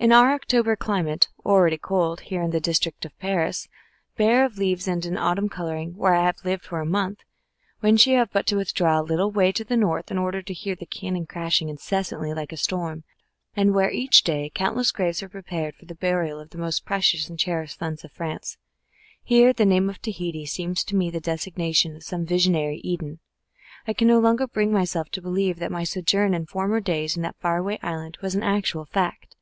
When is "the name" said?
19.52-19.90